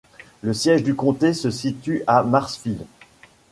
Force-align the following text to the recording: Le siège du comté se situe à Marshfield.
Le 0.41 0.51
siège 0.51 0.81
du 0.81 0.95
comté 0.95 1.31
se 1.31 1.51
situe 1.51 2.01
à 2.07 2.23
Marshfield. 2.23 2.87